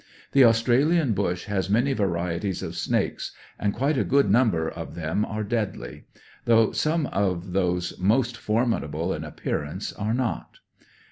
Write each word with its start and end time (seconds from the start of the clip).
The 0.31 0.43
Australian 0.45 1.13
bush 1.13 1.45
has 1.45 1.69
many 1.69 1.93
varieties 1.93 2.63
of 2.63 2.75
snakes, 2.75 3.33
and 3.59 3.71
quite 3.71 3.99
a 3.99 4.03
good 4.03 4.31
number 4.31 4.67
of 4.67 4.95
them 4.95 5.23
are 5.23 5.43
deadly; 5.43 6.05
though 6.45 6.71
some 6.71 7.05
of 7.05 7.53
those 7.53 7.99
most 7.99 8.35
formidable 8.35 9.13
in 9.13 9.23
appearance 9.23 9.93
are 9.93 10.15
not. 10.15 10.57